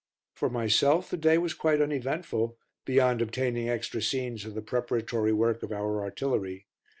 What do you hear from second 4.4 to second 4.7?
of the